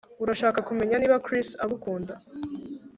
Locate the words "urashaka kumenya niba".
0.23-1.21